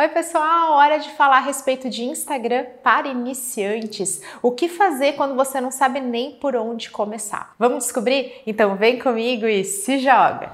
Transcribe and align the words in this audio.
Oi, 0.00 0.08
pessoal! 0.08 0.72
Hora 0.78 0.96
de 0.98 1.10
falar 1.10 1.36
a 1.36 1.40
respeito 1.40 1.90
de 1.90 2.04
Instagram 2.04 2.64
para 2.82 3.08
iniciantes. 3.08 4.22
O 4.40 4.50
que 4.50 4.66
fazer 4.66 5.12
quando 5.12 5.34
você 5.34 5.60
não 5.60 5.70
sabe 5.70 6.00
nem 6.00 6.30
por 6.36 6.56
onde 6.56 6.88
começar? 6.88 7.54
Vamos 7.58 7.84
descobrir? 7.84 8.40
Então 8.46 8.76
vem 8.76 8.98
comigo 8.98 9.44
e 9.44 9.62
se 9.62 9.98
joga! 9.98 10.52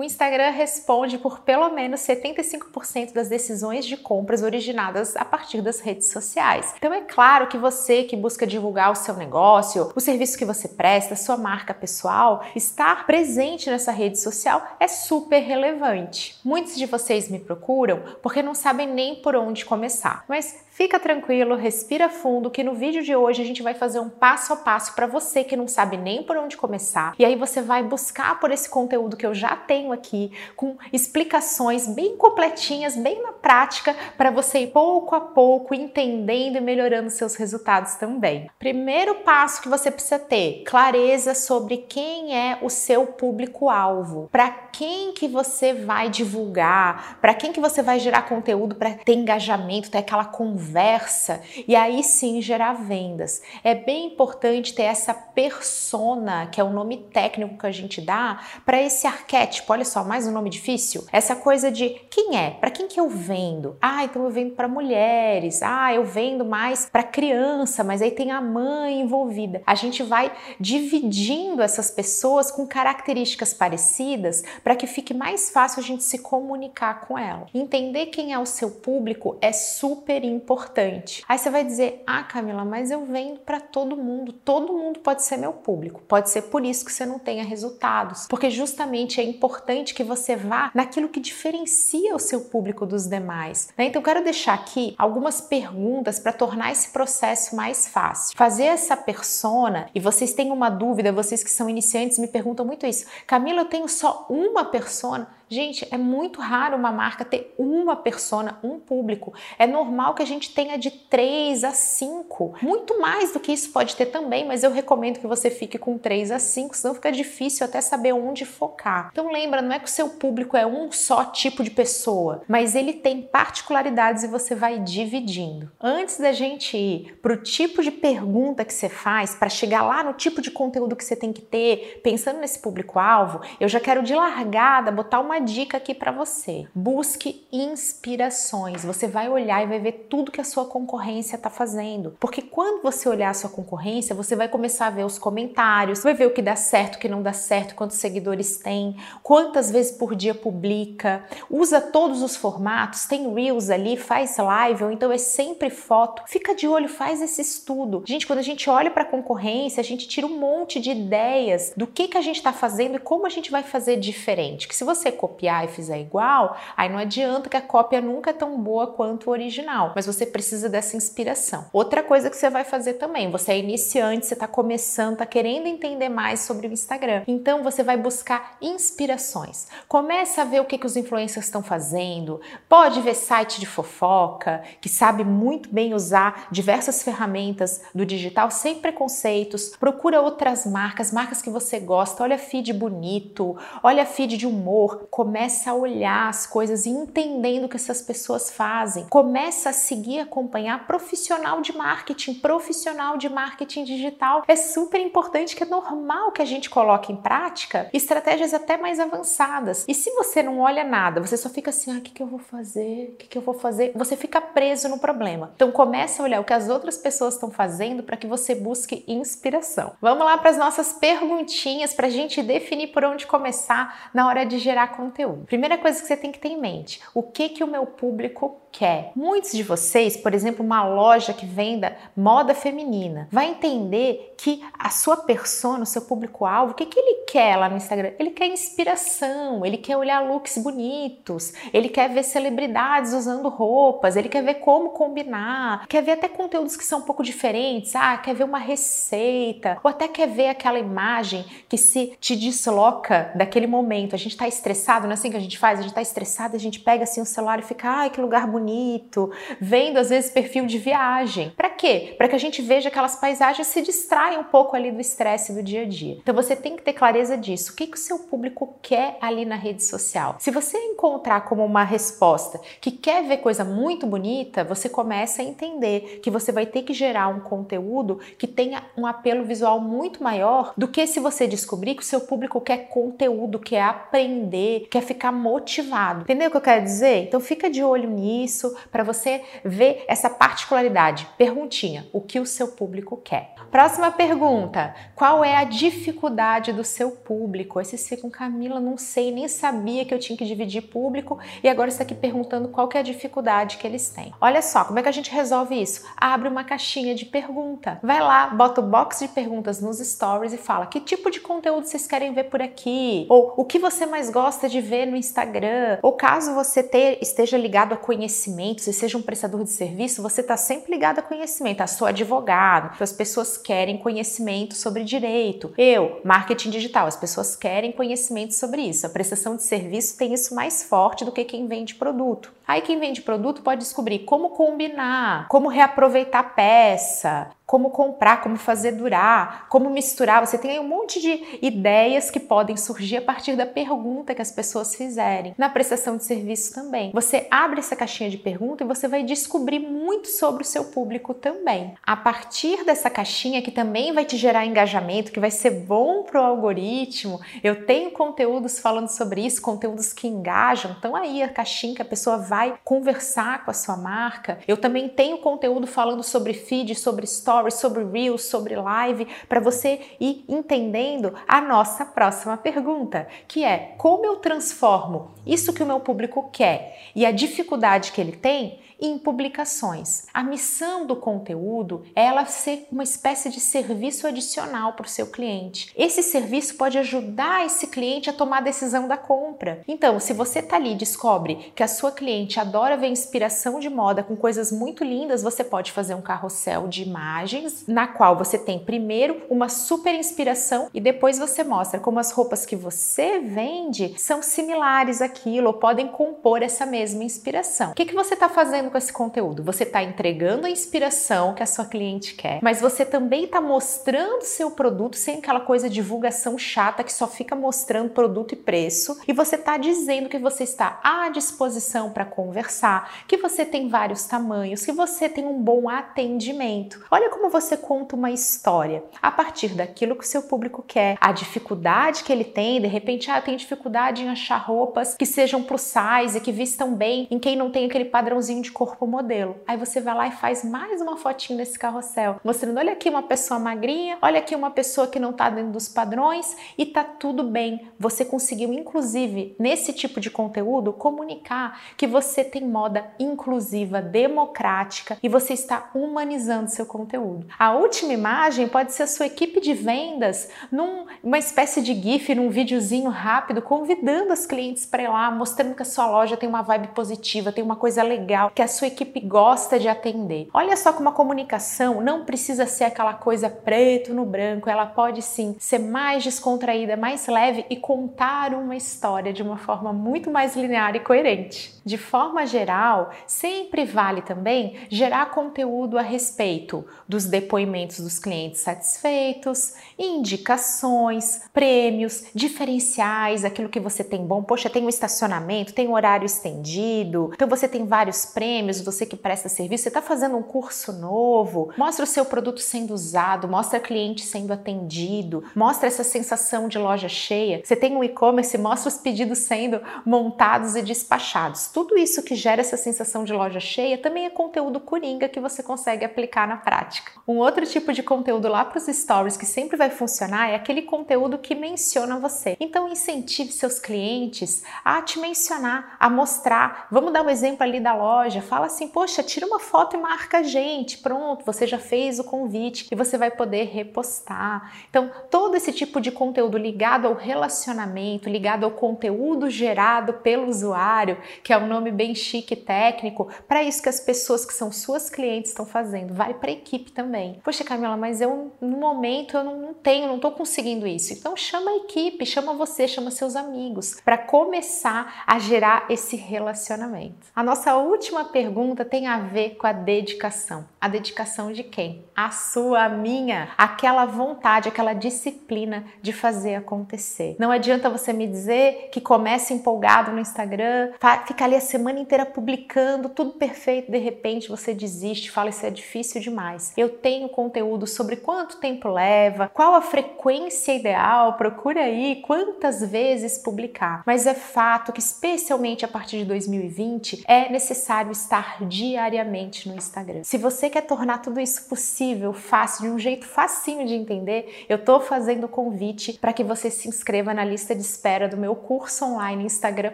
O 0.00 0.02
Instagram 0.02 0.48
responde 0.48 1.18
por 1.18 1.40
pelo 1.40 1.68
menos 1.74 2.00
75% 2.00 3.12
das 3.12 3.28
decisões 3.28 3.84
de 3.84 3.98
compras 3.98 4.42
originadas 4.42 5.14
a 5.14 5.26
partir 5.26 5.60
das 5.60 5.78
redes 5.78 6.10
sociais. 6.10 6.72
Então 6.78 6.94
é 6.94 7.02
claro 7.02 7.48
que 7.48 7.58
você 7.58 8.04
que 8.04 8.16
busca 8.16 8.46
divulgar 8.46 8.90
o 8.90 8.94
seu 8.94 9.14
negócio, 9.14 9.92
o 9.94 10.00
serviço 10.00 10.38
que 10.38 10.44
você 10.46 10.68
presta, 10.68 11.14
sua 11.14 11.36
marca 11.36 11.74
pessoal, 11.74 12.42
estar 12.56 13.04
presente 13.04 13.68
nessa 13.68 13.92
rede 13.92 14.18
social 14.18 14.66
é 14.80 14.88
super 14.88 15.40
relevante. 15.40 16.34
Muitos 16.42 16.76
de 16.76 16.86
vocês 16.86 17.28
me 17.28 17.38
procuram 17.38 18.02
porque 18.22 18.42
não 18.42 18.54
sabem 18.54 18.86
nem 18.86 19.16
por 19.16 19.36
onde 19.36 19.66
começar, 19.66 20.24
mas 20.26 20.64
Fica 20.80 20.98
tranquilo, 20.98 21.56
respira 21.56 22.08
fundo, 22.08 22.50
que 22.50 22.64
no 22.64 22.72
vídeo 22.72 23.02
de 23.02 23.14
hoje 23.14 23.42
a 23.42 23.44
gente 23.44 23.62
vai 23.62 23.74
fazer 23.74 24.00
um 24.00 24.08
passo 24.08 24.54
a 24.54 24.56
passo 24.56 24.94
para 24.94 25.06
você 25.06 25.44
que 25.44 25.54
não 25.54 25.68
sabe 25.68 25.98
nem 25.98 26.22
por 26.22 26.38
onde 26.38 26.56
começar. 26.56 27.12
E 27.18 27.24
aí 27.26 27.36
você 27.36 27.60
vai 27.60 27.82
buscar 27.82 28.40
por 28.40 28.50
esse 28.50 28.66
conteúdo 28.66 29.14
que 29.14 29.26
eu 29.26 29.34
já 29.34 29.54
tenho 29.54 29.92
aqui, 29.92 30.32
com 30.56 30.78
explicações 30.90 31.86
bem 31.86 32.16
completinhas, 32.16 32.96
bem 32.96 33.20
na 33.20 33.30
prática, 33.30 33.94
para 34.16 34.30
você 34.30 34.60
ir 34.60 34.68
pouco 34.68 35.14
a 35.14 35.20
pouco 35.20 35.74
entendendo 35.74 36.56
e 36.56 36.62
melhorando 36.62 37.10
seus 37.10 37.34
resultados 37.34 37.96
também. 37.96 38.50
Primeiro 38.58 39.16
passo 39.16 39.60
que 39.60 39.68
você 39.68 39.90
precisa 39.90 40.18
ter, 40.18 40.62
clareza 40.64 41.34
sobre 41.34 41.76
quem 41.76 42.34
é 42.34 42.56
o 42.62 42.70
seu 42.70 43.04
público-alvo. 43.04 44.30
Para 44.32 44.48
quem 44.48 45.12
que 45.12 45.28
você 45.28 45.74
vai 45.74 46.08
divulgar, 46.08 47.18
para 47.20 47.34
quem 47.34 47.52
que 47.52 47.60
você 47.60 47.82
vai 47.82 48.00
gerar 48.00 48.22
conteúdo 48.22 48.76
para 48.76 48.94
ter 48.94 49.12
engajamento, 49.12 49.90
ter 49.90 49.98
aquela 49.98 50.24
conversa 50.24 50.69
conversa 50.70 51.40
e 51.66 51.74
aí 51.74 52.02
sim 52.04 52.40
gerar 52.40 52.74
vendas. 52.74 53.42
É 53.64 53.74
bem 53.74 54.06
importante 54.06 54.72
ter 54.72 54.84
essa 54.84 55.12
persona, 55.12 56.46
que 56.46 56.60
é 56.60 56.64
o 56.64 56.70
nome 56.70 56.96
técnico 57.12 57.58
que 57.58 57.66
a 57.66 57.72
gente 57.72 58.00
dá, 58.00 58.40
para 58.64 58.80
esse 58.80 59.06
arquétipo. 59.06 59.72
Olha 59.72 59.84
só, 59.84 60.04
mais 60.04 60.28
um 60.28 60.30
nome 60.30 60.48
difícil. 60.48 61.04
Essa 61.10 61.34
coisa 61.34 61.72
de 61.72 61.90
quem 62.08 62.36
é? 62.36 62.50
Para 62.50 62.70
quem 62.70 62.86
que 62.86 63.00
eu 63.00 63.08
vendo? 63.08 63.76
Ah, 63.82 64.04
então 64.04 64.24
eu 64.24 64.30
vendo 64.30 64.52
para 64.54 64.68
mulheres. 64.68 65.60
Ah, 65.62 65.92
eu 65.92 66.04
vendo 66.04 66.44
mais 66.44 66.86
para 66.86 67.02
criança, 67.02 67.82
mas 67.82 68.00
aí 68.00 68.12
tem 68.12 68.30
a 68.30 68.40
mãe 68.40 69.00
envolvida. 69.00 69.62
A 69.66 69.74
gente 69.74 70.04
vai 70.04 70.32
dividindo 70.60 71.62
essas 71.62 71.90
pessoas 71.90 72.50
com 72.50 72.66
características 72.66 73.52
parecidas 73.52 74.44
para 74.62 74.76
que 74.76 74.86
fique 74.86 75.12
mais 75.12 75.50
fácil 75.50 75.80
a 75.80 75.84
gente 75.84 76.04
se 76.04 76.18
comunicar 76.18 77.00
com 77.00 77.18
ela. 77.18 77.46
Entender 77.52 78.06
quem 78.06 78.32
é 78.32 78.38
o 78.38 78.46
seu 78.46 78.70
público 78.70 79.36
é 79.40 79.52
super 79.52 80.22
importante 80.24 80.49
importante. 80.50 81.24
Aí 81.28 81.38
você 81.38 81.48
vai 81.48 81.64
dizer: 81.64 82.02
"Ah, 82.06 82.24
Camila, 82.24 82.64
mas 82.64 82.90
eu 82.90 83.04
vendo 83.04 83.38
para 83.40 83.60
todo 83.60 83.96
mundo. 83.96 84.32
Todo 84.32 84.72
mundo 84.72 84.98
pode 84.98 85.22
ser 85.22 85.36
meu 85.36 85.52
público. 85.52 86.02
Pode 86.02 86.28
ser 86.28 86.42
por 86.42 86.64
isso 86.64 86.84
que 86.84 86.92
você 86.92 87.06
não 87.06 87.18
tenha 87.18 87.44
resultados, 87.44 88.26
porque 88.28 88.50
justamente 88.50 89.20
é 89.20 89.24
importante 89.24 89.94
que 89.94 90.02
você 90.02 90.34
vá 90.34 90.70
naquilo 90.74 91.08
que 91.08 91.20
diferencia 91.20 92.14
o 92.14 92.18
seu 92.18 92.40
público 92.42 92.84
dos 92.84 93.06
demais. 93.06 93.68
Né? 93.78 93.84
Então, 93.84 94.00
eu 94.00 94.04
quero 94.04 94.24
deixar 94.24 94.54
aqui 94.54 94.94
algumas 94.98 95.40
perguntas 95.40 96.18
para 96.18 96.32
tornar 96.32 96.72
esse 96.72 96.88
processo 96.90 97.54
mais 97.54 97.86
fácil. 97.86 98.36
Fazer 98.36 98.64
essa 98.64 98.96
persona, 98.96 99.88
e 99.94 100.00
vocês 100.00 100.32
têm 100.32 100.50
uma 100.50 100.68
dúvida, 100.68 101.12
vocês 101.12 101.44
que 101.44 101.50
são 101.50 101.68
iniciantes 101.68 102.18
me 102.18 102.26
perguntam 102.26 102.66
muito 102.66 102.86
isso. 102.86 103.06
Camila, 103.26 103.60
eu 103.60 103.66
tenho 103.66 103.88
só 103.88 104.26
uma 104.28 104.64
persona? 104.64 105.28
Gente, 105.52 105.84
é 105.90 105.98
muito 105.98 106.40
raro 106.40 106.76
uma 106.76 106.92
marca 106.92 107.24
ter 107.24 107.52
uma 107.58 107.96
persona, 107.96 108.60
um 108.62 108.78
público. 108.78 109.34
É 109.58 109.66
normal 109.66 110.14
que 110.14 110.22
a 110.22 110.26
gente 110.26 110.54
tenha 110.54 110.78
de 110.78 110.92
três 110.92 111.64
a 111.64 111.72
cinco. 111.72 112.54
Muito 112.62 113.00
mais 113.00 113.32
do 113.32 113.40
que 113.40 113.50
isso 113.50 113.72
pode 113.72 113.96
ter 113.96 114.06
também, 114.06 114.46
mas 114.46 114.62
eu 114.62 114.70
recomendo 114.70 115.18
que 115.18 115.26
você 115.26 115.50
fique 115.50 115.76
com 115.76 115.98
três 115.98 116.30
a 116.30 116.38
cinco, 116.38 116.76
senão 116.76 116.94
fica 116.94 117.10
difícil 117.10 117.66
até 117.66 117.80
saber 117.80 118.12
onde 118.12 118.44
focar. 118.44 119.08
Então 119.10 119.32
lembra, 119.32 119.60
não 119.60 119.72
é 119.72 119.80
que 119.80 119.86
o 119.86 119.90
seu 119.90 120.10
público 120.10 120.56
é 120.56 120.64
um 120.64 120.92
só 120.92 121.24
tipo 121.24 121.64
de 121.64 121.70
pessoa, 121.72 122.42
mas 122.46 122.76
ele 122.76 122.92
tem 122.92 123.20
particularidades 123.20 124.22
e 124.22 124.28
você 124.28 124.54
vai 124.54 124.78
dividindo. 124.78 125.68
Antes 125.80 126.18
da 126.18 126.30
gente 126.30 126.76
ir 126.76 127.18
para 127.20 127.32
o 127.32 127.36
tipo 127.36 127.82
de 127.82 127.90
pergunta 127.90 128.64
que 128.64 128.72
você 128.72 128.88
faz, 128.88 129.34
para 129.34 129.48
chegar 129.48 129.82
lá 129.82 130.04
no 130.04 130.12
tipo 130.12 130.40
de 130.40 130.52
conteúdo 130.52 130.94
que 130.94 131.04
você 131.04 131.16
tem 131.16 131.32
que 131.32 131.42
ter, 131.42 132.00
pensando 132.04 132.38
nesse 132.38 132.60
público-alvo, 132.60 133.40
eu 133.58 133.68
já 133.68 133.80
quero 133.80 134.04
de 134.04 134.14
largada 134.14 134.92
botar 134.92 135.18
uma 135.18 135.39
dica 135.40 135.76
aqui 135.76 135.94
para 135.94 136.12
você. 136.12 136.66
Busque 136.74 137.46
inspirações. 137.52 138.84
Você 138.84 139.06
vai 139.06 139.28
olhar 139.28 139.62
e 139.62 139.66
vai 139.66 139.78
ver 139.78 140.06
tudo 140.08 140.30
que 140.30 140.40
a 140.40 140.44
sua 140.44 140.66
concorrência 140.66 141.36
está 141.36 141.50
fazendo. 141.50 142.16
Porque 142.20 142.42
quando 142.42 142.82
você 142.82 143.08
olhar 143.08 143.30
a 143.30 143.34
sua 143.34 143.50
concorrência, 143.50 144.14
você 144.14 144.36
vai 144.36 144.48
começar 144.48 144.86
a 144.86 144.90
ver 144.90 145.04
os 145.04 145.18
comentários, 145.18 146.02
vai 146.02 146.14
ver 146.14 146.26
o 146.26 146.32
que 146.32 146.42
dá 146.42 146.56
certo, 146.56 146.96
o 146.96 146.98
que 146.98 147.08
não 147.08 147.22
dá 147.22 147.32
certo, 147.32 147.74
quantos 147.74 147.96
seguidores 147.96 148.58
tem, 148.58 148.96
quantas 149.22 149.70
vezes 149.70 149.92
por 149.92 150.14
dia 150.14 150.34
publica, 150.34 151.24
usa 151.50 151.80
todos 151.80 152.22
os 152.22 152.36
formatos, 152.36 153.06
tem 153.06 153.32
Reels 153.32 153.70
ali, 153.70 153.96
faz 153.96 154.36
live, 154.36 154.84
ou 154.84 154.90
então 154.90 155.10
é 155.10 155.18
sempre 155.18 155.70
foto. 155.70 156.22
Fica 156.26 156.54
de 156.54 156.66
olho, 156.66 156.88
faz 156.88 157.20
esse 157.20 157.40
estudo. 157.40 158.02
Gente, 158.06 158.26
quando 158.26 158.38
a 158.38 158.42
gente 158.42 158.68
olha 158.68 158.90
para 158.90 159.02
a 159.02 159.06
concorrência, 159.06 159.80
a 159.80 159.84
gente 159.84 160.08
tira 160.08 160.26
um 160.26 160.38
monte 160.38 160.80
de 160.80 160.90
ideias 160.90 161.72
do 161.76 161.86
que, 161.86 162.08
que 162.08 162.18
a 162.18 162.22
gente 162.22 162.36
está 162.36 162.52
fazendo 162.52 162.96
e 162.96 163.00
como 163.00 163.26
a 163.26 163.28
gente 163.28 163.50
vai 163.50 163.62
fazer 163.62 163.96
diferente. 163.96 164.68
Que 164.68 164.74
se 164.74 164.84
você 164.84 165.10
copiar 165.30 165.64
e 165.64 165.68
fizer 165.68 165.98
igual, 165.98 166.56
aí 166.76 166.88
não 166.88 166.98
adianta 166.98 167.48
que 167.48 167.56
a 167.56 167.60
cópia 167.60 168.00
nunca 168.00 168.30
é 168.30 168.32
tão 168.32 168.60
boa 168.60 168.88
quanto 168.88 169.28
o 169.28 169.30
original, 169.30 169.92
mas 169.94 170.06
você 170.06 170.26
precisa 170.26 170.68
dessa 170.68 170.96
inspiração. 170.96 171.66
Outra 171.72 172.02
coisa 172.02 172.28
que 172.28 172.36
você 172.36 172.50
vai 172.50 172.64
fazer 172.64 172.94
também, 172.94 173.30
você 173.30 173.52
é 173.52 173.58
iniciante, 173.58 174.26
você 174.26 174.34
está 174.34 174.46
começando, 174.46 175.14
está 175.14 175.26
querendo 175.26 175.66
entender 175.66 176.08
mais 176.08 176.40
sobre 176.40 176.66
o 176.66 176.72
Instagram, 176.72 177.22
então 177.26 177.62
você 177.62 177.82
vai 177.82 177.96
buscar 177.96 178.56
inspirações. 178.60 179.68
Começa 179.88 180.42
a 180.42 180.44
ver 180.44 180.60
o 180.60 180.64
que, 180.64 180.78
que 180.78 180.86
os 180.86 180.96
influencers 180.96 181.46
estão 181.46 181.62
fazendo, 181.62 182.40
pode 182.68 183.00
ver 183.00 183.14
site 183.14 183.60
de 183.60 183.66
fofoca, 183.66 184.62
que 184.80 184.88
sabe 184.88 185.24
muito 185.24 185.72
bem 185.72 185.94
usar 185.94 186.48
diversas 186.50 187.02
ferramentas 187.02 187.82
do 187.94 188.04
digital 188.04 188.50
sem 188.50 188.76
preconceitos, 188.76 189.70
procura 189.78 190.20
outras 190.20 190.66
marcas, 190.66 191.12
marcas 191.12 191.40
que 191.40 191.50
você 191.50 191.78
gosta, 191.78 192.22
olha 192.22 192.38
feed 192.38 192.72
bonito, 192.72 193.56
olha 193.82 194.04
feed 194.04 194.36
de 194.36 194.46
humor, 194.46 195.06
começa 195.20 195.70
a 195.70 195.74
olhar 195.74 196.30
as 196.30 196.46
coisas 196.46 196.86
e 196.86 196.88
entendendo 196.88 197.64
o 197.64 197.68
que 197.68 197.76
essas 197.76 198.00
pessoas 198.00 198.50
fazem. 198.50 199.04
Começa 199.10 199.68
a 199.68 199.72
seguir, 199.74 200.18
acompanhar 200.18 200.86
profissional 200.86 201.60
de 201.60 201.76
marketing, 201.76 202.32
profissional 202.36 203.18
de 203.18 203.28
marketing 203.28 203.84
digital. 203.84 204.42
É 204.48 204.56
super 204.56 204.98
importante 204.98 205.54
que 205.54 205.62
é 205.62 205.66
normal 205.66 206.32
que 206.32 206.40
a 206.40 206.44
gente 206.46 206.70
coloque 206.70 207.12
em 207.12 207.16
prática 207.16 207.90
estratégias 207.92 208.54
até 208.54 208.78
mais 208.78 208.98
avançadas. 208.98 209.84
E 209.86 209.92
se 209.92 210.10
você 210.12 210.42
não 210.42 210.60
olha 210.60 210.84
nada, 210.84 211.20
você 211.20 211.36
só 211.36 211.50
fica 211.50 211.68
assim, 211.68 211.94
ah, 211.94 211.98
o 211.98 212.00
que, 212.00 212.12
que 212.12 212.22
eu 212.22 212.26
vou 212.26 212.38
fazer? 212.38 213.10
O 213.12 213.16
que, 213.18 213.28
que 213.28 213.36
eu 213.36 213.42
vou 213.42 213.52
fazer? 213.52 213.92
Você 213.94 214.16
fica 214.16 214.40
preso 214.40 214.88
no 214.88 214.98
problema. 214.98 215.52
Então 215.54 215.70
começa 215.70 216.22
a 216.22 216.24
olhar 216.24 216.40
o 216.40 216.44
que 216.44 216.54
as 216.54 216.70
outras 216.70 216.96
pessoas 216.96 217.34
estão 217.34 217.50
fazendo 217.50 218.02
para 218.02 218.16
que 218.16 218.26
você 218.26 218.54
busque 218.54 219.04
inspiração. 219.06 219.92
Vamos 220.00 220.24
lá 220.24 220.38
para 220.38 220.48
as 220.48 220.56
nossas 220.56 220.94
perguntinhas 220.94 221.92
para 221.92 222.06
a 222.06 222.10
gente 222.10 222.42
definir 222.42 222.86
por 222.86 223.04
onde 223.04 223.26
começar 223.26 224.08
na 224.14 224.26
hora 224.26 224.46
de 224.46 224.58
gerar 224.58 224.96
conteúdo 224.96 225.09
conteúdo. 225.10 225.46
Primeira 225.46 225.76
coisa 225.76 226.00
que 226.00 226.06
você 226.06 226.16
tem 226.16 226.30
que 226.32 226.38
ter 226.38 226.48
em 226.48 226.60
mente: 226.60 227.00
o 227.14 227.22
que 227.22 227.48
que 227.48 227.64
o 227.64 227.66
meu 227.66 227.84
público 227.86 228.60
quer? 228.72 229.12
Muitos 229.16 229.52
de 229.52 229.62
vocês, 229.62 230.16
por 230.16 230.32
exemplo, 230.32 230.64
uma 230.64 230.84
loja 230.84 231.32
que 231.32 231.44
venda 231.44 231.96
moda 232.16 232.54
feminina, 232.54 233.28
vai 233.30 233.50
entender 233.50 234.34
que 234.36 234.62
a 234.78 234.90
sua 234.90 235.18
persona, 235.18 235.82
o 235.82 235.86
seu 235.86 236.02
público-alvo, 236.02 236.72
o 236.72 236.74
que 236.74 236.86
que 236.86 236.98
ele 236.98 237.24
quer 237.26 237.56
lá 237.56 237.68
no 237.68 237.76
Instagram? 237.76 238.12
Ele 238.18 238.30
quer 238.30 238.46
inspiração, 238.46 239.64
ele 239.66 239.76
quer 239.76 239.96
olhar 239.96 240.20
looks 240.20 240.56
bonitos, 240.58 241.52
ele 241.72 241.88
quer 241.88 242.08
ver 242.08 242.22
celebridades 242.22 243.12
usando 243.12 243.48
roupas, 243.48 244.16
ele 244.16 244.28
quer 244.28 244.42
ver 244.42 244.54
como 244.54 244.90
combinar, 244.90 245.86
quer 245.88 246.02
ver 246.02 246.12
até 246.12 246.28
conteúdos 246.28 246.76
que 246.76 246.84
são 246.84 247.00
um 247.00 247.02
pouco 247.02 247.22
diferentes, 247.22 247.94
ah, 247.94 248.16
quer 248.16 248.34
ver 248.34 248.44
uma 248.44 248.58
receita, 248.58 249.78
ou 249.82 249.90
até 249.90 250.08
quer 250.08 250.28
ver 250.28 250.48
aquela 250.48 250.78
imagem 250.78 251.44
que 251.68 251.76
se 251.76 252.16
te 252.20 252.36
desloca 252.36 253.30
daquele 253.34 253.66
momento. 253.66 254.14
A 254.14 254.18
gente 254.18 254.32
está 254.32 254.48
estressado 254.48 254.89
estressado, 254.90 255.06
não 255.06 255.12
é 255.12 255.14
assim 255.14 255.30
que 255.30 255.36
a 255.36 255.40
gente 255.40 255.58
faz? 255.58 255.78
A 255.78 255.82
gente 255.82 255.94
tá 255.94 256.02
estressado, 256.02 256.56
a 256.56 256.58
gente 256.58 256.80
pega 256.80 257.04
assim 257.04 257.20
o 257.20 257.24
celular 257.24 257.60
e 257.60 257.62
fica, 257.62 257.88
ai, 257.88 258.10
que 258.10 258.20
lugar 258.20 258.46
bonito, 258.46 259.30
vendo 259.60 259.98
às 259.98 260.10
vezes 260.10 260.30
perfil 260.30 260.66
de 260.66 260.78
viagem. 260.78 261.52
Para 261.56 261.70
quê? 261.70 262.14
Para 262.18 262.28
que 262.28 262.34
a 262.34 262.38
gente 262.38 262.60
veja 262.60 262.88
aquelas 262.88 263.16
paisagens 263.16 263.68
se 263.68 263.82
distraem 263.82 264.38
um 264.38 264.44
pouco 264.44 264.74
ali 264.74 264.90
do 264.90 265.00
estresse 265.00 265.52
do 265.52 265.62
dia 265.62 265.82
a 265.82 265.84
dia. 265.84 266.18
Então 266.20 266.34
você 266.34 266.56
tem 266.56 266.76
que 266.76 266.82
ter 266.82 266.92
clareza 266.92 267.36
disso. 267.36 267.72
O 267.72 267.76
que, 267.76 267.86
que 267.86 267.96
o 267.96 268.00
seu 268.00 268.18
público 268.18 268.74
quer 268.82 269.16
ali 269.20 269.44
na 269.44 269.54
rede 269.54 269.84
social? 269.84 270.36
Se 270.40 270.50
você 270.50 270.76
encontrar 270.76 271.42
como 271.42 271.64
uma 271.64 271.84
resposta 271.84 272.60
que 272.80 272.90
quer 272.90 273.22
ver 273.24 273.38
coisa 273.38 273.64
muito 273.64 274.06
bonita, 274.06 274.64
você 274.64 274.88
começa 274.88 275.42
a 275.42 275.44
entender 275.44 276.20
que 276.22 276.30
você 276.30 276.50
vai 276.50 276.66
ter 276.66 276.82
que 276.82 276.92
gerar 276.92 277.28
um 277.28 277.40
conteúdo 277.40 278.18
que 278.36 278.46
tenha 278.46 278.82
um 278.96 279.06
apelo 279.06 279.44
visual 279.44 279.80
muito 279.80 280.22
maior 280.22 280.72
do 280.76 280.88
que 280.88 281.06
se 281.06 281.20
você 281.20 281.46
descobrir 281.46 281.94
que 281.94 282.02
o 282.02 282.06
seu 282.06 282.20
público 282.20 282.60
quer 282.60 282.88
conteúdo, 282.88 283.58
quer 283.58 283.82
aprender, 283.82 284.79
quer 284.90 285.02
ficar 285.02 285.32
motivado. 285.32 286.22
Entendeu 286.22 286.48
o 286.48 286.50
que 286.50 286.56
eu 286.56 286.60
quero 286.60 286.84
dizer? 286.84 287.24
Então 287.24 287.40
fica 287.40 287.68
de 287.68 287.82
olho 287.82 288.08
nisso 288.08 288.76
para 288.90 289.02
você 289.02 289.42
ver 289.64 290.04
essa 290.06 290.30
particularidade. 290.30 291.26
Perguntinha: 291.36 292.06
o 292.12 292.20
que 292.20 292.38
o 292.38 292.46
seu 292.46 292.68
público 292.68 293.16
quer? 293.16 293.54
Próxima 293.70 294.10
pergunta: 294.10 294.94
qual 295.14 295.44
é 295.44 295.56
a 295.56 295.64
dificuldade 295.64 296.72
do 296.72 296.84
seu 296.84 297.10
público? 297.10 297.78
Aí 297.78 297.84
vocês 297.84 298.08
ficam, 298.08 298.30
Camila, 298.30 298.80
não 298.80 298.96
sei, 298.96 299.30
nem 299.30 299.46
sabia 299.48 300.04
que 300.04 300.14
eu 300.14 300.18
tinha 300.18 300.36
que 300.36 300.44
dividir 300.44 300.82
público 300.82 301.38
e 301.62 301.68
agora 301.68 301.88
está 301.88 302.02
aqui 302.02 302.14
perguntando 302.14 302.68
qual 302.68 302.88
é 302.94 302.98
a 302.98 303.02
dificuldade 303.02 303.76
que 303.76 303.86
eles 303.86 304.08
têm. 304.08 304.32
Olha 304.40 304.62
só, 304.62 304.84
como 304.84 304.98
é 304.98 305.02
que 305.02 305.08
a 305.08 305.12
gente 305.12 305.30
resolve 305.30 305.80
isso? 305.80 306.04
Abre 306.16 306.48
uma 306.48 306.64
caixinha 306.64 307.14
de 307.14 307.24
pergunta. 307.24 307.98
Vai 308.02 308.20
lá, 308.20 308.48
bota 308.48 308.80
o 308.80 308.84
box 308.84 309.20
de 309.20 309.28
perguntas 309.28 309.80
nos 309.80 309.98
stories 309.98 310.52
e 310.52 310.56
fala 310.56 310.86
que 310.86 311.00
tipo 311.00 311.30
de 311.30 311.40
conteúdo 311.40 311.86
vocês 311.86 312.06
querem 312.06 312.32
ver 312.32 312.44
por 312.44 312.62
aqui, 312.62 313.26
ou 313.28 313.54
o 313.56 313.64
que 313.64 313.78
você 313.78 314.06
mais 314.06 314.30
gosta 314.30 314.68
de 314.70 314.80
ver 314.80 315.06
no 315.06 315.16
Instagram, 315.16 315.98
ou 316.02 316.12
caso 316.12 316.54
você 316.54 316.82
ter, 316.82 317.18
esteja 317.20 317.58
ligado 317.58 317.92
a 317.92 317.96
conhecimento, 317.96 318.82
se 318.82 318.92
seja 318.92 319.18
um 319.18 319.22
prestador 319.22 319.64
de 319.64 319.70
serviço, 319.70 320.22
você 320.22 320.40
está 320.40 320.56
sempre 320.56 320.92
ligado 320.92 321.18
a 321.18 321.22
conhecimento. 321.22 321.80
A 321.80 321.86
sou 321.86 322.06
advogado, 322.06 323.02
as 323.02 323.12
pessoas 323.12 323.56
querem 323.56 323.98
conhecimento 323.98 324.74
sobre 324.74 325.04
direito. 325.04 325.72
Eu, 325.76 326.20
marketing 326.24 326.70
digital, 326.70 327.06
as 327.06 327.16
pessoas 327.16 327.56
querem 327.56 327.92
conhecimento 327.92 328.54
sobre 328.54 328.82
isso. 328.82 329.06
A 329.06 329.10
prestação 329.10 329.56
de 329.56 329.62
serviço 329.62 330.16
tem 330.16 330.32
isso 330.32 330.54
mais 330.54 330.82
forte 330.82 331.24
do 331.24 331.32
que 331.32 331.44
quem 331.44 331.66
vende 331.66 331.94
produto. 331.94 332.52
Aí 332.66 332.82
quem 332.82 333.00
vende 333.00 333.20
produto 333.20 333.62
pode 333.62 333.80
descobrir 333.80 334.20
como 334.20 334.50
combinar, 334.50 335.48
como 335.48 335.68
reaproveitar 335.68 336.54
peça, 336.54 337.50
como 337.70 337.90
comprar, 337.90 338.40
como 338.40 338.56
fazer 338.56 338.90
durar, 338.90 339.68
como 339.68 339.88
misturar. 339.90 340.44
Você 340.44 340.58
tem 340.58 340.72
aí 340.72 340.80
um 340.80 340.88
monte 340.88 341.20
de 341.20 341.60
ideias 341.62 342.28
que 342.28 342.40
podem 342.40 342.76
surgir 342.76 343.18
a 343.18 343.22
partir 343.22 343.54
da 343.54 343.64
pergunta 343.64 344.34
que 344.34 344.42
as 344.42 344.50
pessoas 344.50 344.96
fizerem. 344.96 345.54
Na 345.56 345.68
prestação 345.68 346.16
de 346.16 346.24
serviço 346.24 346.74
também. 346.74 347.12
Você 347.14 347.46
abre 347.48 347.78
essa 347.78 347.94
caixinha 347.94 348.28
de 348.28 348.38
pergunta 348.38 348.82
e 348.82 348.86
você 348.88 349.06
vai 349.06 349.22
descobrir 349.22 349.78
muito 349.78 350.26
sobre 350.26 350.64
o 350.64 350.66
seu 350.66 350.86
público 350.86 351.32
também. 351.32 351.94
A 352.04 352.16
partir 352.16 352.84
dessa 352.84 353.08
caixinha 353.08 353.62
que 353.62 353.70
também 353.70 354.12
vai 354.12 354.24
te 354.24 354.36
gerar 354.36 354.66
engajamento, 354.66 355.30
que 355.30 355.38
vai 355.38 355.52
ser 355.52 355.70
bom 355.70 356.24
para 356.24 356.42
o 356.42 356.44
algoritmo. 356.44 357.40
Eu 357.62 357.86
tenho 357.86 358.10
conteúdos 358.10 358.80
falando 358.80 359.06
sobre 359.06 359.46
isso, 359.46 359.62
conteúdos 359.62 360.12
que 360.12 360.26
engajam. 360.26 360.96
Então 360.98 361.14
aí 361.14 361.40
a 361.40 361.48
caixinha 361.48 361.94
que 361.94 362.02
a 362.02 362.04
pessoa 362.04 362.36
vai 362.36 362.76
conversar 362.82 363.64
com 363.64 363.70
a 363.70 363.74
sua 363.74 363.96
marca. 363.96 364.58
Eu 364.66 364.76
também 364.76 365.08
tenho 365.08 365.38
conteúdo 365.38 365.86
falando 365.86 366.24
sobre 366.24 366.52
feed, 366.52 366.96
sobre 366.96 367.28
stories 367.28 367.59
stories, 367.68 367.74
sobre 367.74 368.04
reels, 368.04 368.44
sobre 368.44 368.76
live, 368.76 369.26
para 369.48 369.60
você 369.60 370.00
ir 370.20 370.44
entendendo 370.48 371.34
a 371.46 371.60
nossa 371.60 372.04
próxima 372.04 372.56
pergunta, 372.56 373.26
que 373.46 373.64
é 373.64 373.94
como 373.98 374.24
eu 374.24 374.36
transformo 374.36 375.30
isso 375.46 375.72
que 375.72 375.82
o 375.82 375.86
meu 375.86 376.00
público 376.00 376.48
quer 376.52 376.98
e 377.14 377.26
a 377.26 377.30
dificuldade 377.30 378.12
que 378.12 378.20
ele 378.20 378.32
tem 378.32 378.78
em 379.00 379.18
publicações. 379.18 380.26
A 380.32 380.42
missão 380.42 381.06
do 381.06 381.16
conteúdo 381.16 382.02
é 382.14 382.24
ela 382.24 382.44
ser 382.46 382.86
uma 382.90 383.02
espécie 383.02 383.48
de 383.48 383.60
serviço 383.60 384.26
adicional 384.26 384.92
para 384.92 385.06
o 385.06 385.08
seu 385.08 385.26
cliente. 385.26 385.92
Esse 385.96 386.22
serviço 386.22 386.76
pode 386.76 386.98
ajudar 386.98 387.64
esse 387.64 387.86
cliente 387.86 388.28
a 388.28 388.32
tomar 388.32 388.58
a 388.58 388.62
decisão 388.62 389.08
da 389.08 389.16
compra. 389.16 389.82
Então, 389.88 390.20
se 390.20 390.32
você 390.32 390.62
tá 390.62 390.76
ali 390.76 390.92
e 390.92 390.96
descobre 390.96 391.72
que 391.74 391.82
a 391.82 391.88
sua 391.88 392.12
cliente 392.12 392.60
adora 392.60 392.96
ver 392.96 393.08
inspiração 393.08 393.80
de 393.80 393.88
moda 393.88 394.22
com 394.22 394.36
coisas 394.36 394.70
muito 394.70 395.04
lindas, 395.04 395.42
você 395.42 395.64
pode 395.64 395.92
fazer 395.92 396.14
um 396.14 396.22
carrossel 396.22 396.88
de 396.88 397.02
imagens 397.02 397.84
na 397.86 398.06
qual 398.06 398.36
você 398.36 398.58
tem 398.58 398.78
primeiro 398.78 399.42
uma 399.48 399.68
super 399.68 400.14
inspiração 400.14 400.88
e 400.92 401.00
depois 401.00 401.38
você 401.38 401.64
mostra 401.64 402.00
como 402.00 402.18
as 402.18 402.30
roupas 402.32 402.66
que 402.66 402.76
você 402.76 403.38
vende 403.38 404.14
são 404.18 404.42
similares 404.42 405.22
àquilo 405.22 405.68
ou 405.68 405.74
podem 405.74 406.08
compor 406.08 406.62
essa 406.62 406.84
mesma 406.84 407.24
inspiração. 407.24 407.92
O 407.92 407.94
que, 407.94 408.04
que 408.04 408.14
você 408.14 408.34
está 408.34 408.48
fazendo 408.48 408.89
com 408.90 408.98
esse 408.98 409.12
conteúdo? 409.12 409.62
Você 409.62 409.84
está 409.84 410.02
entregando 410.02 410.66
a 410.66 410.70
inspiração 410.70 411.54
que 411.54 411.62
a 411.62 411.66
sua 411.66 411.84
cliente 411.84 412.34
quer, 412.34 412.58
mas 412.62 412.80
você 412.80 413.04
também 413.04 413.44
está 413.44 413.60
mostrando 413.60 414.42
seu 414.42 414.70
produto 414.70 415.16
sem 415.16 415.38
aquela 415.38 415.60
coisa 415.60 415.88
de 415.88 416.00
divulgação 416.00 416.58
chata 416.58 417.04
que 417.04 417.12
só 417.12 417.26
fica 417.26 417.54
mostrando 417.54 418.10
produto 418.10 418.52
e 418.52 418.56
preço. 418.56 419.20
E 419.28 419.32
você 419.32 419.56
está 419.56 419.76
dizendo 419.76 420.28
que 420.28 420.38
você 420.38 420.64
está 420.64 420.98
à 421.02 421.28
disposição 421.28 422.10
para 422.10 422.24
conversar, 422.24 423.24
que 423.28 423.36
você 423.36 423.64
tem 423.64 423.88
vários 423.88 424.24
tamanhos, 424.24 424.84
que 424.84 424.92
você 424.92 425.28
tem 425.28 425.46
um 425.46 425.62
bom 425.62 425.88
atendimento. 425.88 427.04
Olha 427.10 427.30
como 427.30 427.50
você 427.50 427.76
conta 427.76 428.16
uma 428.16 428.30
história 428.30 429.04
a 429.20 429.30
partir 429.30 429.68
daquilo 429.68 430.16
que 430.16 430.24
o 430.24 430.26
seu 430.26 430.42
público 430.42 430.82
quer, 430.82 431.16
a 431.20 431.32
dificuldade 431.32 432.24
que 432.24 432.32
ele 432.32 432.44
tem, 432.44 432.80
de 432.80 432.86
repente, 432.86 433.30
ah, 433.30 433.40
tem 433.40 433.56
dificuldade 433.56 434.24
em 434.24 434.28
achar 434.28 434.56
roupas 434.56 435.14
que 435.14 435.26
sejam 435.26 435.62
plus 435.62 435.82
size, 435.82 436.40
que 436.40 436.50
vistam 436.50 436.94
bem 436.94 437.28
em 437.30 437.38
quem 437.38 437.56
não 437.56 437.70
tem 437.70 437.86
aquele 437.86 438.06
padrãozinho 438.06 438.62
de 438.62 438.72
corpo 438.80 439.06
modelo. 439.06 439.56
Aí 439.66 439.76
você 439.76 440.00
vai 440.00 440.14
lá 440.14 440.26
e 440.28 440.30
faz 440.30 440.64
mais 440.64 441.02
uma 441.02 441.14
fotinho 441.18 441.58
nesse 441.58 441.78
carrossel, 441.78 442.40
mostrando: 442.42 442.78
olha 442.78 442.94
aqui 442.94 443.10
uma 443.10 443.22
pessoa 443.22 443.60
magrinha, 443.60 444.16
olha 444.22 444.38
aqui 444.38 444.56
uma 444.56 444.70
pessoa 444.70 445.06
que 445.06 445.20
não 445.20 445.32
está 445.32 445.50
dentro 445.50 445.72
dos 445.72 445.86
padrões 445.86 446.56
e 446.78 446.86
tá 446.86 447.04
tudo 447.04 447.42
bem. 447.42 447.86
Você 447.98 448.24
conseguiu, 448.24 448.72
inclusive, 448.72 449.54
nesse 449.58 449.92
tipo 449.92 450.18
de 450.18 450.30
conteúdo, 450.30 450.94
comunicar 450.94 451.78
que 451.94 452.06
você 452.06 452.42
tem 452.42 452.66
moda 452.66 453.04
inclusiva, 453.18 454.00
democrática 454.00 455.18
e 455.22 455.28
você 455.28 455.52
está 455.52 455.90
humanizando 455.94 456.70
seu 456.70 456.86
conteúdo. 456.86 457.48
A 457.58 457.72
última 457.72 458.14
imagem 458.14 458.66
pode 458.66 458.94
ser 458.94 459.02
a 459.02 459.06
sua 459.06 459.26
equipe 459.26 459.60
de 459.60 459.74
vendas 459.74 460.48
numa 460.72 461.38
espécie 461.38 461.82
de 461.82 461.92
GIF, 461.92 462.34
num 462.34 462.48
videozinho 462.48 463.10
rápido, 463.10 463.60
convidando 463.60 464.32
as 464.32 464.46
clientes 464.46 464.86
para 464.86 465.02
ir 465.02 465.08
lá, 465.08 465.30
mostrando 465.30 465.74
que 465.74 465.82
a 465.82 465.84
sua 465.84 466.06
loja 466.06 466.34
tem 466.34 466.48
uma 466.48 466.62
vibe 466.62 466.88
positiva, 466.88 467.52
tem 467.52 467.62
uma 467.62 467.76
coisa 467.76 468.02
legal, 468.02 468.50
que 468.54 468.62
a 468.62 468.69
sua 468.70 468.86
equipe 468.86 469.20
gosta 469.20 469.78
de 469.78 469.88
atender. 469.88 470.48
Olha 470.54 470.76
só 470.76 470.92
como 470.92 471.08
a 471.08 471.12
comunicação 471.12 472.00
não 472.00 472.24
precisa 472.24 472.66
ser 472.66 472.84
aquela 472.84 473.14
coisa 473.14 473.50
preto 473.50 474.14
no 474.14 474.24
branco, 474.24 474.70
ela 474.70 474.86
pode 474.86 475.20
sim 475.22 475.56
ser 475.58 475.78
mais 475.78 476.24
descontraída, 476.24 476.96
mais 476.96 477.26
leve 477.26 477.66
e 477.68 477.76
contar 477.76 478.54
uma 478.54 478.76
história 478.76 479.32
de 479.32 479.42
uma 479.42 479.56
forma 479.56 479.92
muito 479.92 480.30
mais 480.30 480.56
linear 480.56 480.96
e 480.96 481.00
coerente. 481.00 481.78
De 481.84 481.98
forma 481.98 482.46
geral, 482.46 483.10
sempre 483.26 483.84
vale 483.84 484.22
também 484.22 484.76
gerar 484.88 485.30
conteúdo 485.30 485.98
a 485.98 486.02
respeito 486.02 486.84
dos 487.08 487.26
depoimentos 487.26 488.00
dos 488.00 488.18
clientes 488.18 488.60
satisfeitos, 488.60 489.74
indicações, 489.98 491.42
prêmios, 491.52 492.26
diferenciais, 492.34 493.44
aquilo 493.44 493.68
que 493.68 493.80
você 493.80 494.04
tem 494.04 494.24
bom. 494.24 494.42
Poxa, 494.42 494.70
tem 494.70 494.84
um 494.84 494.88
estacionamento, 494.88 495.74
tem 495.74 495.88
um 495.88 495.94
horário 495.94 496.26
estendido, 496.26 497.30
então 497.34 497.48
você 497.48 497.66
tem 497.66 497.86
vários 497.86 498.24
prêmios, 498.24 498.50
você 498.84 499.06
que 499.06 499.16
presta 499.16 499.48
serviço, 499.48 499.84
você 499.84 499.88
está 499.88 500.02
fazendo 500.02 500.36
um 500.36 500.42
curso 500.42 500.92
novo, 500.92 501.72
mostra 501.76 502.04
o 502.04 502.08
seu 502.08 502.24
produto 502.24 502.60
sendo 502.60 502.92
usado, 502.92 503.48
mostra 503.48 503.78
o 503.78 503.82
cliente 503.82 504.22
sendo 504.22 504.52
atendido, 504.52 505.44
mostra 505.54 505.88
essa 505.88 506.04
sensação 506.04 506.68
de 506.68 506.78
loja 506.78 507.08
cheia. 507.08 507.62
Você 507.64 507.76
tem 507.76 507.96
um 507.96 508.04
e-commerce, 508.04 508.56
mostra 508.58 508.88
os 508.88 508.98
pedidos 508.98 509.38
sendo 509.38 509.80
montados 510.04 510.76
e 510.76 510.82
despachados. 510.82 511.68
Tudo 511.68 511.96
isso 511.96 512.22
que 512.22 512.34
gera 512.34 512.60
essa 512.60 512.76
sensação 512.76 513.24
de 513.24 513.32
loja 513.32 513.60
cheia 513.60 513.98
também 513.98 514.26
é 514.26 514.30
conteúdo 514.30 514.80
coringa 514.80 515.28
que 515.28 515.40
você 515.40 515.62
consegue 515.62 516.04
aplicar 516.04 516.46
na 516.46 516.56
prática. 516.56 517.12
Um 517.26 517.38
outro 517.38 517.66
tipo 517.66 517.92
de 517.92 518.02
conteúdo 518.02 518.48
lá 518.48 518.64
para 518.64 518.78
os 518.78 518.86
stories 518.86 519.36
que 519.36 519.46
sempre 519.46 519.76
vai 519.76 519.90
funcionar 519.90 520.50
é 520.50 520.54
aquele 520.54 520.82
conteúdo 520.82 521.38
que 521.38 521.54
menciona 521.54 522.18
você. 522.18 522.56
Então 522.60 522.88
incentive 522.88 523.52
seus 523.52 523.78
clientes 523.78 524.62
a 524.84 525.00
te 525.02 525.18
mencionar, 525.18 525.96
a 525.98 526.08
mostrar. 526.08 526.86
Vamos 526.90 527.12
dar 527.12 527.22
um 527.22 527.30
exemplo 527.30 527.62
ali 527.62 527.80
da 527.80 527.94
loja 527.94 528.39
fala 528.40 528.66
assim: 528.66 528.88
"Poxa, 528.88 529.22
tira 529.22 529.46
uma 529.46 529.58
foto 529.58 529.96
e 529.96 530.00
marca 530.00 530.38
a 530.38 530.42
gente". 530.42 530.98
Pronto, 530.98 531.44
você 531.44 531.66
já 531.66 531.78
fez 531.78 532.18
o 532.18 532.24
convite 532.24 532.86
e 532.90 532.94
você 532.94 533.16
vai 533.16 533.30
poder 533.30 533.64
repostar. 533.64 534.72
Então, 534.88 535.10
todo 535.30 535.56
esse 535.56 535.72
tipo 535.72 536.00
de 536.00 536.10
conteúdo 536.10 536.56
ligado 536.56 537.06
ao 537.06 537.14
relacionamento, 537.14 538.28
ligado 538.28 538.64
ao 538.64 538.70
conteúdo 538.70 539.48
gerado 539.50 540.14
pelo 540.14 540.48
usuário, 540.48 541.18
que 541.42 541.52
é 541.52 541.58
um 541.58 541.66
nome 541.66 541.90
bem 541.90 542.14
chique 542.14 542.54
e 542.54 542.56
técnico, 542.56 543.28
para 543.46 543.62
isso 543.62 543.82
que 543.82 543.88
as 543.88 544.00
pessoas 544.00 544.44
que 544.44 544.52
são 544.52 544.72
suas 544.72 545.10
clientes 545.10 545.50
estão 545.50 545.66
fazendo, 545.66 546.14
vai 546.14 546.34
para 546.34 546.50
a 546.50 546.52
equipe 546.52 546.92
também. 546.92 547.40
Poxa, 547.44 547.64
Camila, 547.64 547.96
mas 547.96 548.20
eu 548.20 548.52
no 548.60 548.76
momento 548.76 549.36
eu 549.36 549.44
não 549.44 549.74
tenho, 549.74 550.08
não 550.08 550.16
estou 550.16 550.32
conseguindo 550.32 550.86
isso. 550.86 551.12
Então 551.12 551.36
chama 551.36 551.70
a 551.70 551.76
equipe, 551.76 552.24
chama 552.26 552.54
você, 552.54 552.86
chama 552.86 553.10
seus 553.10 553.36
amigos 553.36 554.00
para 554.04 554.18
começar 554.18 555.24
a 555.26 555.38
gerar 555.38 555.86
esse 555.88 556.16
relacionamento. 556.16 557.26
A 557.34 557.42
nossa 557.42 557.74
última 557.76 558.24
pergunta 558.30 558.84
tem 558.84 559.06
a 559.06 559.18
ver 559.18 559.56
com 559.56 559.66
a 559.66 559.72
dedicação. 559.72 560.64
A 560.80 560.88
dedicação 560.88 561.52
de 561.52 561.62
quem? 561.62 562.04
A 562.16 562.30
sua, 562.30 562.84
a 562.84 562.88
minha, 562.88 563.50
aquela 563.58 564.06
vontade, 564.06 564.68
aquela 564.68 564.94
disciplina 564.94 565.84
de 566.00 566.12
fazer 566.12 566.54
acontecer. 566.54 567.36
Não 567.38 567.50
adianta 567.50 567.90
você 567.90 568.12
me 568.12 568.26
dizer 568.26 568.88
que 568.92 569.00
começa 569.00 569.52
empolgado 569.52 570.10
no 570.12 570.20
Instagram, 570.20 570.92
fica 571.26 571.44
ali 571.44 571.56
a 571.56 571.60
semana 571.60 571.98
inteira 571.98 572.24
publicando, 572.24 573.08
tudo 573.08 573.32
perfeito, 573.32 573.90
de 573.90 573.98
repente 573.98 574.48
você 574.48 574.72
desiste, 574.72 575.30
fala 575.30 575.50
isso 575.50 575.66
é 575.66 575.70
difícil 575.70 576.20
demais. 576.20 576.72
Eu 576.76 576.88
tenho 576.88 577.28
conteúdo 577.28 577.86
sobre 577.86 578.16
quanto 578.16 578.58
tempo 578.58 578.88
leva, 578.88 579.50
qual 579.52 579.74
a 579.74 579.82
frequência 579.82 580.74
ideal, 580.74 581.34
procura 581.34 581.82
aí 581.82 582.22
quantas 582.22 582.80
vezes 582.80 583.38
publicar. 583.38 584.02
Mas 584.06 584.26
é 584.26 584.34
fato 584.34 584.92
que 584.92 585.00
especialmente 585.00 585.84
a 585.84 585.88
partir 585.88 586.18
de 586.18 586.24
2020 586.24 587.24
é 587.26 587.48
necessário 587.50 588.10
estar 588.20 588.64
diariamente 588.66 589.68
no 589.68 589.76
Instagram. 589.76 590.22
Se 590.24 590.38
você 590.38 590.68
quer 590.68 590.82
tornar 590.82 591.18
tudo 591.18 591.40
isso 591.40 591.68
possível, 591.68 592.32
fácil, 592.32 592.84
de 592.84 592.90
um 592.90 592.98
jeito 592.98 593.26
facinho 593.26 593.86
de 593.86 593.94
entender, 593.94 594.66
eu 594.68 594.78
tô 594.78 595.00
fazendo 595.00 595.44
o 595.44 595.48
convite 595.48 596.14
para 596.14 596.32
que 596.32 596.44
você 596.44 596.70
se 596.70 596.88
inscreva 596.88 597.34
na 597.34 597.44
lista 597.44 597.74
de 597.74 597.82
espera 597.82 598.28
do 598.28 598.36
meu 598.36 598.54
curso 598.54 599.04
online 599.04 599.44
Instagram 599.44 599.92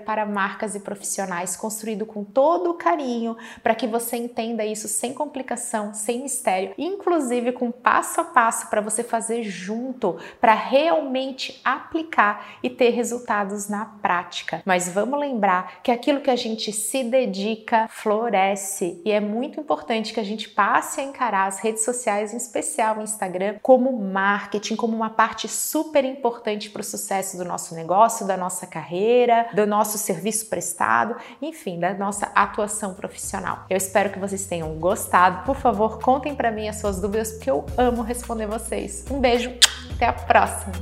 para 0.04 0.26
marcas 0.26 0.75
e 0.75 0.80
profissionais, 0.80 1.56
construído 1.56 2.04
com 2.04 2.25
todo 2.25 2.71
o 2.71 2.75
carinho, 2.75 3.37
para 3.62 3.75
que 3.75 3.87
você 3.87 4.16
entenda 4.16 4.64
isso 4.64 4.88
sem 4.88 5.14
complicação, 5.14 5.95
sem 5.95 6.23
mistério, 6.23 6.75
inclusive 6.76 7.52
com 7.52 7.71
passo 7.71 8.21
a 8.21 8.25
passo 8.25 8.68
para 8.68 8.80
você 8.80 9.02
fazer 9.02 9.42
junto, 9.42 10.16
para 10.40 10.54
realmente 10.54 11.61
aplicar 11.64 12.59
e 12.62 12.71
ter 12.71 12.90
resultados 12.90 13.68
na 13.68 13.85
prática. 13.85 14.62
Mas 14.64 14.88
vamos 14.88 15.18
lembrar 15.18 15.83
que 15.83 15.90
aquilo 15.90 16.21
que 16.21 16.30
a 16.30 16.37
gente 16.37 16.73
se 16.73 17.04
dedica 17.04 17.88
floresce 18.16 19.00
e 19.04 19.12
é 19.12 19.20
muito 19.20 19.61
importante 19.61 20.12
que 20.12 20.20
a 20.20 20.25
gente 20.25 20.49
passe 20.49 21.00
a 21.00 21.04
encarar 21.04 21.46
as 21.46 21.58
redes 21.58 21.85
sociais, 21.85 22.32
em 22.32 22.37
especial 22.37 22.99
o 22.99 23.02
Instagram, 23.02 23.56
como 23.62 23.92
marketing, 23.92 24.75
como 24.76 24.96
uma 24.96 25.11
parte 25.11 25.46
super 25.49 26.04
importante 26.04 26.70
para 26.70 26.80
o 26.80 26.85
sucesso 26.85 27.37
do 27.37 27.44
nosso 27.44 27.75
negócio, 27.75 28.26
da 28.26 28.37
nossa 28.37 28.66
carreira, 28.66 29.49
do 29.54 29.66
nosso 29.66 29.99
serviço 29.99 30.46
prestado, 30.46 31.16
enfim, 31.42 31.78
da 31.78 31.92
nossa 31.92 32.30
atuação 32.35 32.94
profissional. 32.94 33.66
Eu 33.68 33.76
espero 33.76 34.11
que 34.11 34.18
vocês 34.18 34.46
tenham 34.46 34.75
gostado. 34.75 35.44
Por 35.44 35.56
favor, 35.56 36.00
contem 36.00 36.35
para 36.35 36.50
mim 36.50 36.68
as 36.68 36.76
suas 36.76 37.00
dúvidas, 37.00 37.32
porque 37.32 37.50
eu 37.50 37.64
amo 37.76 38.02
responder 38.02 38.46
vocês. 38.46 39.04
Um 39.11 39.20
beijo, 39.20 39.52
até 39.94 40.06
a 40.06 40.12
próxima! 40.12 40.73